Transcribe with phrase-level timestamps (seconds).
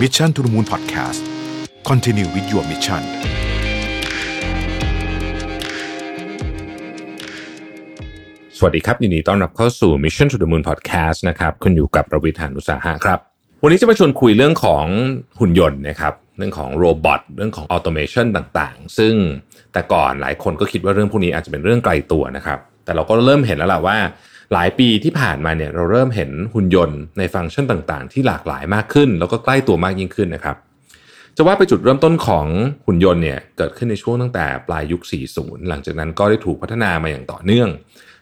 [0.00, 1.20] Mission to the Moon Podcast
[1.88, 3.02] Continue with your mission
[8.56, 13.20] สวัสดีครับ ยินดีต้อนรับเข้าสู่ Mission to the Moon Podcast นะครับคุณอยู่กับประวิทยานุสาหะครับ
[13.62, 14.84] วันนี้จะมาชวนคุยเรื่องของ
[15.40, 19.14] หุ่นยนต์นะครับ เรื่องของโรบอทเรื่องของออโตเมชันต่างๆ ซึ่ง
[19.72, 23.98] แต่ก่อนหลายคนก็คิดว่าเรื่องพวกนี้อาจจะเป็นเรื่องไกลตัวนะครับ แต่เราก็เริ่มเห็นแล้วล่ะว่า
[24.52, 30.56] หลายปีที่ผ่านมาเนี่ยเราเริ่มเห็นหุ่นยนต์ในฟังก์ชันต่างๆ ที่หลากหลายมากขึ้น แล้วก็ใกล้ตัวมากยิ่งขึ้นนะครับ
[31.36, 32.46] จะว่าไปจุดเริ่มต้นของ
[32.86, 35.02] หุ่นยนต์เนี่ยเกิดขึ้นในช่วงตั้งแต่ปลายยุค
[35.34, 37.68] 40 หลังจากนั้นก็ได้ถูกพัฒนามาอย่างต่อเนื่อง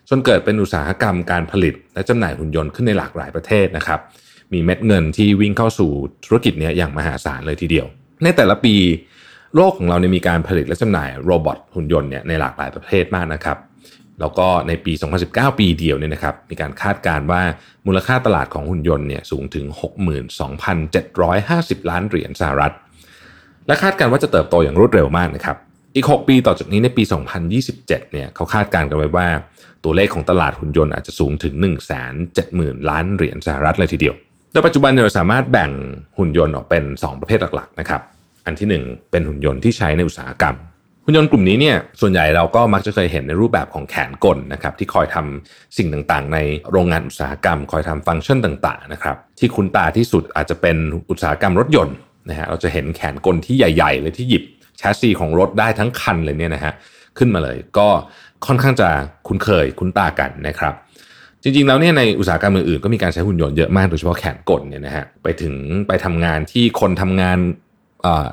[0.08, 4.00] จนเกิดเป็นอุตสาหกรรมการผลิต และจำหน่ายหุ่นยนต์ขึ้นในหลากหลายประเทศนะครับ
[4.52, 5.90] มีเม็ดเงินที่วิ่งเข้าสู่
[6.24, 7.86] ธุรกิจนี้อย่างมหาศาลเลยทีเดียว
[8.24, 8.74] ในแต่ละปี
[9.54, 13.56] โลกของเราเนี่ยมีการผลิตและจำหน่ายโรบอทหุ่นยนต์เนี่ยในหลากหลายประเทศมากนะครับ
[14.20, 14.92] แล้วก็ในปี
[15.26, 17.42] 2019 ปีเดียวเนี่ยนะครับ มีการคาดการณ์ว่า
[17.86, 19.66] มูลค่าตลาดของหุ่นยนต์เนี่ยสูงถึง
[21.78, 22.74] 62,750 ล้านเหรียญสหรัฐ
[23.66, 25.56] และคาดการณ์ว่าจะเติบโตอย่างรวดเร็วมากนะครับ
[25.94, 27.02] อีก 6 ปีต่อจากนี้ในปี
[27.52, 29.28] 2027 เนี่ยเขาคาดการณ์กันไว้ว่า
[29.84, 31.54] ตัวเลขของตลาดหุ่นยนต์อาจจะสูงถึง
[32.22, 34.14] 170,000 ล้านเหรียญสหรัฐเลยทีเดียว
[34.52, 35.70] โดยปัจจุบันเนี่ยเราสามารถแบ่ง
[36.18, 38.02] หุ่นยนต์ออกเป็น 2 ประเภทหลักๆนะครับ
[38.46, 40.56] อันที่ 1 เป็นหุ่นยนต์ที่ใช้ในอุตสาหกรรม
[41.08, 46.38] หุ่นยนต์กลุ่มนี้เนี่ยส่วนใหญ่เราก็มักจะเคยเห็นในรูปแบบของแขนกลนะครับที่คอยทำสิ่งต่างๆ ใน
[46.70, 50.76] โรงงานอุตสาหกรรม คอยทำฟังก์ชันต่างๆนะครับที่คุ้นตาที่สุดอาจจะเป็น
[51.10, 51.96] อุตสาหกรรมรถยนต์
[52.28, 54.42] นะฮะเราจะเห็นแขนกลที่ใหญ่ๆเลยที่หยิบ
[54.78, 56.72] แชสซีของรถได้ทั้งคันเลยเนี่ยนะฮะ
[57.18, 57.88] ขึ้นมาเลยก็
[58.46, 58.88] ค่อนข้างจะ
[59.28, 60.74] คุ้นเคยคุ้นตากันนะครับ
[61.42, 65.54] จริงๆแล้วเนี่ยในอุตสาหกรรมอื่นๆก็มีการใช้หุ่นยนต์เยอะมากโดยเฉพาะแขนกลเนี่ยนะฮะไปถึง
[65.88, 67.38] ไปทำงานที่คนทำงาน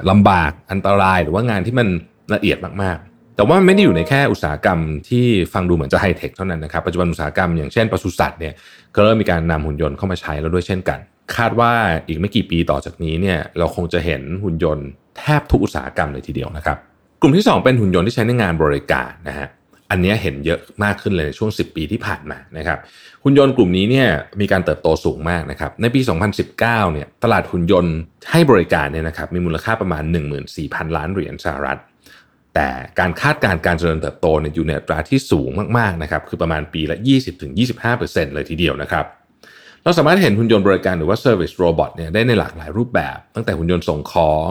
[0.09, 1.87] ลำบากอันตรายหรือว่างานที่มัน
[2.33, 8.53] ละเอียดมากๆ แต่ว่าไม่ได้อยู่ในแค่อุตสาหกรรมที่ฟังดูเหมือนจะไฮเทคเท่านั้นนะครับ ปัจจุบันอุตสาหกรรมอย่างเช่นปศุสัตว์เนี่ย
[8.95, 10.99] ก็เริ่มมีการนำหุ่นยนต์เข้ามาใช้แล้วด้วยเช่นกัน
[11.35, 11.71] คาดว่า
[12.07, 14.87] อีกไม่กี่ปีต่อจากนี้เนี่ยเราคงจะเห็นหุ่นยนต์
[15.17, 16.77] แทบทุกอุตสาหกรรมเลยทีเดียวนะครับ
[17.21, 19.47] กลุ่มที่ 2 เป็นหุ่นยนต์ที่ใช้ในงานบริการนะฮะ
[19.91, 22.79] อันนี้เห็นเยอะมากขึ้นเลยในช่วง 10 ปีที่ผ่านมานะครับ
[23.23, 24.07] หุ่นยนต์กลุ่มนี้เนี่ย
[24.41, 26.01] มีการเติบโตสูงมากนะครับในปี
[26.47, 27.95] 2019เนี่ยตลาดหุ่นยนต์
[28.31, 30.03] ให้บริการเนี่ยนะครับมีมูลค่าประมาณ
[30.49, 31.79] 14,000 ล้านเหรียญสหรัฐ
[32.55, 36.97] แต่การคาดการณ์การเจริญเติบโตเนี่ยอยู่ในอัตราที่สูงมากๆนะครับคือประมาณปีละ
[37.65, 39.05] 20-25%เลยทีเดียวนะครับ
[39.83, 44.49] เราสามารถเห็นหุ่นยนต์บริการหรือว่า Service Robot เนี่ยได้ในหลากหลายรูปแบบ ตั้งแต่หุ่นยนต์ส่งของ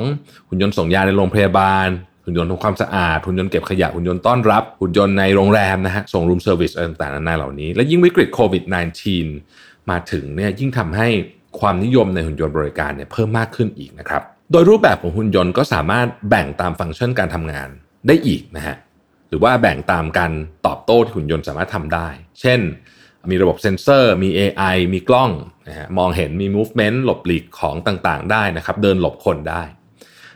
[0.48, 1.88] หุ่นยนต์ส่งยาในโรงพยาบาล
[2.24, 8.64] หุ่นยนต์ทำความสะอาด หุ่นยนต์เก็บขยะ หุ่นยนต์ต้อนรับ หุ่นยนต์ในโรงแรมนะฮะ ส่ง room service อะไรต่างๆนานาเหล่านี้ และยิ่งวิกฤตโควิด
[9.26, 11.08] -19 มาถึงเนี่ยยิ่งทำให้
[11.60, 14.22] ความนิยมในหุ่นยนต์บริการเนี่ยเพิ่มมากขึ้นอีกนะครับ
[14.52, 17.68] โดยรูปแบบของหุ่นยนต์ก็สามารถแบ่งตามฟังก์ชันการทำงาน
[18.06, 18.76] ได้อีกนะฮะ
[19.28, 20.32] หรือว่าแบ่งตามการ
[20.66, 22.08] ตอบโต้ที่หุ่นยนต์สามารถทำได้
[22.40, 22.60] เช่น
[23.30, 25.30] มีระบบเซ็นเซอร์ มี AI มีกล้อง
[25.68, 29.62] นะฮะมองเห็นมี movement หลบหลีกของต่างๆ ได้นะครับเดินหลบคนได้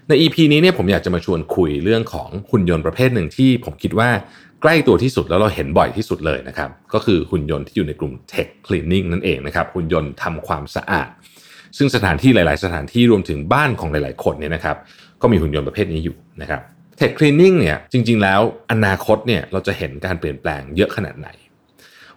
[0.09, 4.11] ใน EP นี้เนี่ยผมอยากจะมาชวนคุยเรื่องของหุ่นยนต์ประเภทหนึ่งที่ผมคิดว่า
[4.63, 11.09] ใกล้ตัวที่สุดแล้วเราเห็นบ่อยที่สุดเลยนะครับก็คือหุ่นยนต์ที่อยู่ในกลุ่ม Tech Cleaning นั่นเองนะครับหุ่นยนต์ทำความสะอาด
[11.77, 14.77] ซึ่งสถานที่หลาย ๆ สถานที่รวมถึงบ้านของหลาย ๆ คนเนี่ยนะครับ
[15.23, 16.63] ก็มีหุ่นยนต์ประเภทนี้อยู่นะครับ
[16.99, 18.41] Tech Cleaning เนี่ยจริง ๆ แล้ว
[18.73, 21.29] อนาคตเนี่ยเราจะเห็นการเปลี่ยนแปลงเยอะขนาดไหน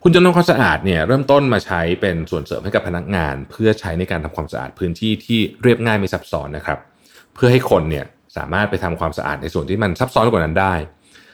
[0.02, 6.80] หุ่นยนต์ทำความสะอาดเนี่ยเริ่มต้นมาใช้เป็นส่วนเสริมให้กับพนักงาน เพื่อใช้ในการทำความสะอาดพื้นที่ที่เรียบง่ายไม่ซับซ้อนนะครับ
[7.36, 8.06] เพื่อให้คนเนี่ย
[8.38, 10.74] สามารถไปทำความสะอาดในส่วนที่มันซับซ้อนกว่านั้นได้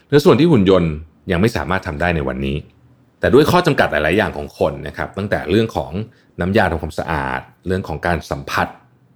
[0.08, 0.92] หรือส่วนที่หุ่นยนต์
[1.32, 2.58] ยังไม่สามารถทำได้ในวันนี้
[3.20, 5.92] แต่ด้วยข้อจำกัดหลาย ๆ อย่างของคนนะครับตั้งแต่เรื่องของ
[6.40, 8.68] น้ำยาทำความสะอาด เรื่องของการสัมผัส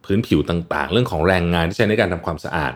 [0.05, 2.73] พื้นผิวต่าง ๆ เรื่องของแรงงานที่ใช้ในการทำความสะอาด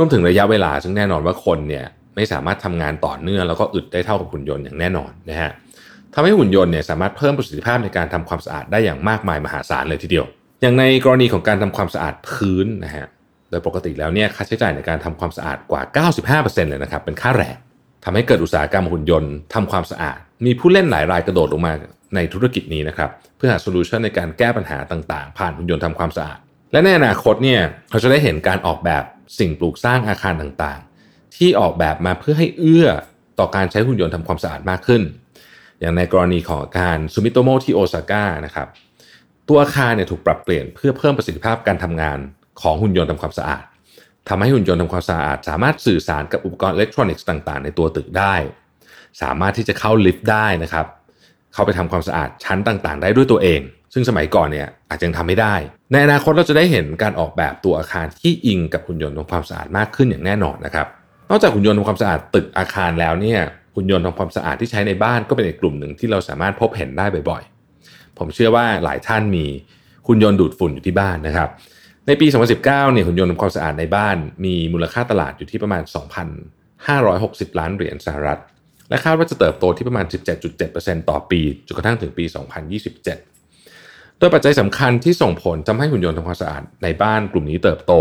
[0.00, 1.84] รวมถึงระยะเวลา ซึ่งแน่นอนว่าคนเนี่ย
[2.14, 5.50] ไม่สามารถทำงานต่อเนื่องแล้วก็อึดได้เท่ากับหุ่นยนต์อย่างแน่นอนนะฮะ
[6.14, 10.26] ทำให้หุ่นยนต์เนี่ยสามารถเพิ่มประสิทธิภาพในการทำความสะอาดได้อย่างมากมายมหาศาลเลยทีเดียว
[10.62, 13.06] อย่างในกรณีของการทำความสะอาดพื้นนะฮะ
[13.50, 15.82] โดยปกติแล้วเนี่ยค่าใช้จ่ายในการทำความสะอาดกว่า
[16.46, 17.56] 95%เลยนะครับเป็นค่าแรง
[18.04, 21.72] ทำให้เกิดอุตสาหกรรมหุ่นยนต์ทำความสะอาด มีผู้เล่นหลายรายกระโดดลงมา
[22.14, 26.38] ในธุรกิจนี้นะครับเพื่อหา solution ในการแก้ปัญหาต่างๆ ผ่านหุ่นยนต์ทำความสะอาด
[26.72, 27.60] และในอนาคตเนี่ย
[27.90, 29.04] เราจะได้เห็นการออกแบบ
[29.38, 32.88] สิ่งปลูกสร้างอาคารต่างๆ ที่ออกแบบมาเพื่อให้เอื้อ
[33.38, 35.02] ต่อการใช้หุ่นยนต์ทำความสะอาดมากขึ้น
[35.80, 38.68] อย่างในกรณีของอาคารซูมิโตโมที่โอซาก้านะครับ
[39.48, 42.18] ตัวอาคารเนี่ยถูกปรับเปลี่ยนเพื่อเพิ่มประสิทธิภาพการทำงาน
[42.60, 43.64] ของหุ่นยนต์ทำความสะอาด
[44.28, 48.34] ทำให้หุ่นยนต์ทำความสะอาด สามารถสื่อสารกับอุปกรณ์อิเล็กทรอนิกส์ต่างๆ ในตัวตึกได้
[49.22, 50.86] สามารถที่จะเข้าลิฟต์ได้นะครับ
[51.52, 53.60] เข้าไปทำความสะอาดชั้นต่างๆ ได้ด้วยตัวเอง
[53.92, 55.54] ซึ่งสมัยก่อนเนี่ยอาจจะยังทำไม่ได้
[55.92, 60.86] ในอนาคตเราจะได้เห็นการออกแบบตัวอาคารที่อิงกับหุ่นยนต์ทำความสะอาดมากขึ้นอย่างแน่นอนนะครับ
[61.30, 63.40] นอกจากหุ่นยนต์ทำความสะอาดตึกอาคารแล้วเนี่ย
[63.76, 69.44] หุ่นยนต์ทำความสะอาดที่ใช้ในบ้านก็เป็นอีกกลุ่มหนึ่งที่เราสามารถพบเห็นได้บ่อยๆ ผมเชื่อว่าหลายท่านมี
[70.08, 71.48] หุ่นยนต์ดูดฝุ่นอยู่ที่บ้านนะครับ
[72.06, 75.82] ในปี 2019 เนี่ยหุ่นยนต์ทำความสะอาดในบ้าน มีมูลค่าตลาดอยู่ที่ประมาณ
[76.90, 78.40] 2,560 ล้านเหรียญสหรัฐ
[78.88, 80.06] และคาดว่าจะเติบโตที่ประมาณ
[80.56, 82.24] 17.7%ต่อปีจนกระทั่งถึงปี
[82.78, 83.29] 2027
[84.20, 87.92] โดยปัจจัยสำคัญที่ส่งผลทำให้หุ่นยนต์ทำความสะอาดในบ้านกลุ่มนี้เติบโต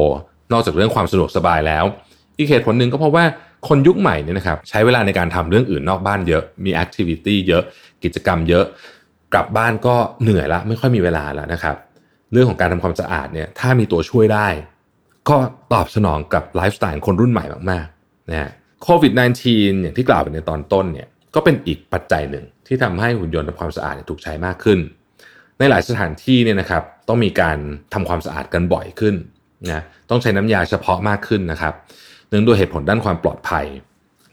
[0.51, 1.86] นอกจากเรื่องความสะดวกสบายแล้ว
[2.38, 3.25] อีกเหตุผลหนึ่งก็เพราะว่า
[3.68, 7.63] คนยุคใหม่เนี่ยนะครับใช้เวลาในการทำเรื่องอื่นนอกบ้านเยอะมีแอคทิวิตี้เยอะ
[8.04, 8.66] กิจกรรมเยอะ
[9.33, 11.75] กลับบ้านก็เหนื่อยละไม่ค่อยมีเวลาแล้วนะครับ
[12.31, 14.48] เรื่องของการทำความสะอาดเนี่ยถ้ามีตัวช่วยได้
[15.30, 15.38] ก็
[15.74, 18.50] ตอบสนองกับไลฟ์สไตล์คนรุ่นใหม่มากๆนะ
[18.83, 24.80] โควิด -19 อย่างที่กล่าวไปในตอนต้นเนี่ยก็เป็นอีกปัจจัยหนึ่งที่ทำให้หุ่นยนต์ทำความสะอาดถูกใช้มากขึ้น
[25.59, 27.57] ในหลายสถานที่เนี่ยนะครับต้องมีการ
[27.94, 29.15] ทำความสะอาดกันบ่อยขึ้น
[29.71, 31.73] นะต้องใช้น้ำยาเฉพาะมากขึ้นนะครับ
[32.29, 33.65] เนื่องด้วยเหตุผลด้านความปลอดภัย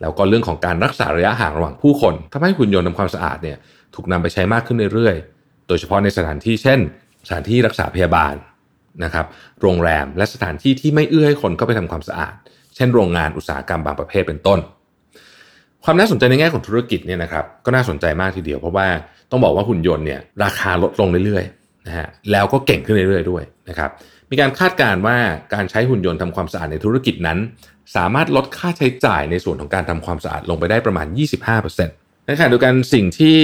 [0.00, 3.58] แล้วก็เรื่องของการรักษาระยะห่างระหว่างผู้คนทำให้หุ่นยนต์ทำความสะอาดเนี่ย
[3.94, 6.78] ถูกนำไปใช้มากขึ้นเรื่อยๆ โดยเฉพาะในสถานที่เช่น
[7.26, 8.34] สถานที่รักษาพยาบาล
[9.04, 9.26] นะครับ
[9.62, 12.34] โรงแรมและสถานที่ที่ไม่เอื้อให้คนเข้าไปทำความสะอาด
[12.76, 14.58] เช่น โรงงานอุตสาหกรรมบางประเภทเป็นต้น
[15.88, 18.86] ความน่าสนใจในแง่ของธุรกิจเนี่ยนะครับก็น่าสนใจมากทีเดียวเพราะว่า
[19.30, 23.90] ต้องบอกว่าหุ่นยนต์เนี่ยราคาลดลงเรื่อยๆนะฮะแล้วก็เก่งขึ้นเรื่อยๆด้วยนะครับ
[24.30, 25.16] มีการคาดการณ์ว่า
[25.54, 27.38] การใช้หุ่นยนต์ทำความสะอาดในธุรกิจนั้น
[27.96, 31.06] สามารถลดค่าใช้จ่ายในส่วนของการทำความสะอาดลงไปได้ประมาณ
[31.66, 33.38] 25%ในขณะเดียวกันสิ่งที่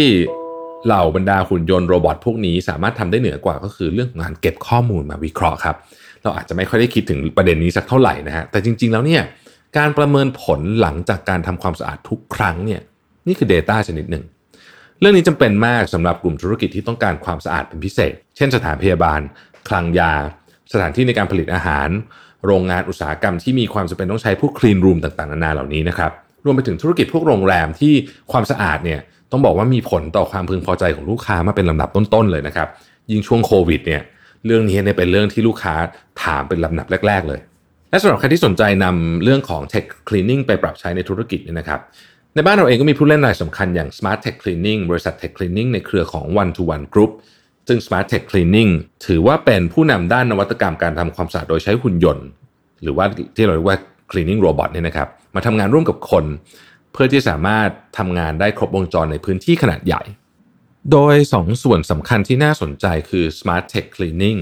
[0.87, 5.77] เหล่าบรรดาหุ่นยนต์โรบอทพวกนี้สามารถทำได้เหนือกว่าก็คือเรื่องของการเก็บข้อมูลมาวิเคราะห์ครับ
[6.23, 9.23] เราอาจจะไม่ค่อยได้คิดถึงประเด็นนี้สักเท่าไหร่นะฮะแต่จริง ๆแล้วเนี่ย
[9.79, 12.81] การประเมินผลหลังจากการทำความสะอาดทุกครั้งเนี่ย
[13.27, 14.25] นี่คือ Data ชนิดหนึ่ง
[15.01, 19.21] เรื่องนี้จำเป็นมากสำหรับกลุ่มธุรกิจที่ต้องการความสะอาดเป็นพิเศษ เช่นสถานพยาบาล
[19.69, 20.13] คลังยา
[20.73, 21.89] สถานที่ในการผลิตอาหาร
[22.47, 26.13] โรงงานอุตสาหกรรมที่มีความจำเป็นต้องใช้พวกคลีนรูมต่างๆนานาเหล่านี้นะครับ
[26.45, 27.95] รวมไปถึงธุรกิจพวกโรงแรมที่
[28.33, 32.69] ความสะอาดเนี่ยต้องบอกว่ามีผลต่อความพึงพอใจของลูกค้ามาเป็นลำดับต้นๆเลยนะครับ
[33.11, 34.03] ยิ่งช่วงโควิดเนี่ย
[34.47, 35.75] เรื่องนี้เนี่ยเป็นเรื่องที่ลูกค้า
[36.23, 37.41] ถามเป็นลำดับแรก ๆ เลย
[37.93, 41.81] และสำหรับใครที่สนใจนำเรื่องของ Tech Cleaning ไปปรับใช้ในธุรกิจเนี่ยนะครับ
[42.35, 47.13] ในบ้านเราเองก็มีผู้เล่นรายสำคัญอย่าง Smart Tech Cleaning บริษัท Tech Cleaning ในเครือของ One to One Group
[47.69, 48.71] ซึ่ง Smart Tech Cleaning
[49.07, 52.27] ถือว่าเป็นผู้นำด้านนวัตกรรมการทำความสะอาดโดยใช้หุ่นยนต์
[52.83, 53.07] หรือว่า
[53.37, 53.79] ที่เราเรียกว่า
[54.11, 56.25] Cleaning Robot เนี่ยนะครับ มาทำงานร่วมกับคน
[56.93, 57.69] เพื่อที่สามารถ
[57.99, 60.03] ทำงานได้ครบวงจรในพื้นที่ขนาดใหญ่
[60.91, 64.41] โดย 2 ส่วนสำคัญที่น่าสนใจคือ Smart Tech Cleaning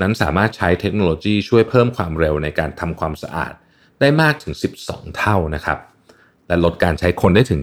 [0.00, 3.52] นั้นสามารถใช้เทคโนโลยีช่วยเพิ่มความเร็วในการทำความสะอาด
[4.00, 4.54] ได้มากถึง
[4.84, 5.78] 12 เท่านะครับ
[6.48, 7.60] และลดการใช้คนได้ถึง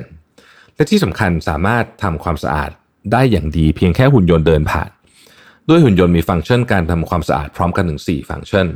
[0.00, 2.70] 90%และที่สำคัญสามารถทำความสะอาด
[3.12, 4.90] ได้อย่างดีเพียงแค่หุ่นยนต์เดินผ่าน
[5.68, 8.66] ด้วยหุ่นยนต์มีฟังก์ชันการทำความสะอาดพร้อมกันถึง 4 ฟังก์ชัน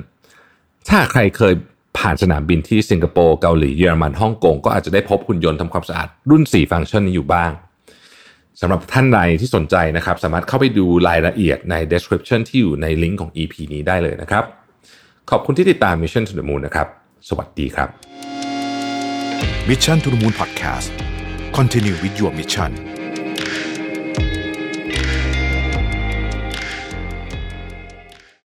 [0.89, 1.55] ถ้าใครเคย
[1.99, 7.53] ผ่านสนามบินที่สิงคโปร์เกาหลีเยอรมันฮ่องกงก็อาจจะได้พบหุ่นยนต์ทำความสะอาดรุ่น 4 ฟังก์ชันนี้อยู่บ้าง
[8.61, 14.45] สำหรับท่านใดที่สนใจนะครับ สามารถเข้าไปดูรายละเอียดใน description ที่อยู่ในลิงก์ของ EP นี้ได้เลยนะครับ
[15.31, 16.87] ขอบคุณที่ติดตาม Mission to the Moon นะครับ
[17.29, 17.89] สวัสดีครับ
[19.69, 20.91] Mission to the Moon Podcast
[21.57, 22.73] Continue with your mission